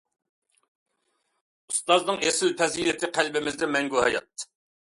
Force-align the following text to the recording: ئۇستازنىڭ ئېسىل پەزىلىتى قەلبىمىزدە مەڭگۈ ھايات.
ئۇستازنىڭ 1.73 2.19
ئېسىل 2.25 2.57
پەزىلىتى 2.63 3.13
قەلبىمىزدە 3.21 3.73
مەڭگۈ 3.77 4.05
ھايات. 4.09 4.51